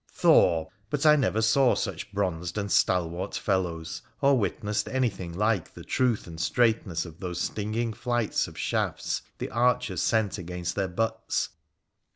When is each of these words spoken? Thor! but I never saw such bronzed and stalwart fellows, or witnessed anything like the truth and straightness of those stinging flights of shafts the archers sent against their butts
Thor! 0.11 0.69
but 0.89 1.05
I 1.05 1.15
never 1.15 1.43
saw 1.43 1.75
such 1.75 2.11
bronzed 2.11 2.57
and 2.57 2.71
stalwart 2.71 3.35
fellows, 3.35 4.01
or 4.19 4.35
witnessed 4.35 4.89
anything 4.89 5.31
like 5.31 5.75
the 5.75 5.83
truth 5.83 6.25
and 6.25 6.41
straightness 6.41 7.05
of 7.05 7.19
those 7.19 7.39
stinging 7.39 7.93
flights 7.93 8.47
of 8.47 8.57
shafts 8.57 9.21
the 9.37 9.51
archers 9.51 10.01
sent 10.01 10.39
against 10.39 10.73
their 10.73 10.87
butts 10.87 11.49